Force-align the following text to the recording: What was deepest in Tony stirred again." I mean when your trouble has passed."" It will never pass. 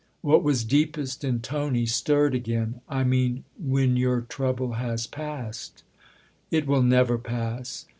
What 0.21 0.41
was 0.41 0.63
deepest 0.63 1.23
in 1.23 1.41
Tony 1.41 1.85
stirred 1.85 2.33
again." 2.33 2.81
I 2.89 3.03
mean 3.03 3.43
when 3.59 3.97
your 3.97 4.21
trouble 4.21 4.71
has 4.73 5.05
passed."" 5.05 5.83
It 6.49 6.65
will 6.65 6.81
never 6.81 7.19
pass. 7.19 7.85